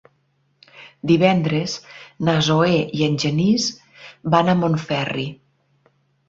Divendres 1.09 1.75
na 2.29 2.35
Zoè 2.47 2.79
i 3.01 3.05
en 3.09 3.19
Genís 3.25 3.69
van 4.37 4.51
a 4.51 4.57
Montferri. 4.65 5.29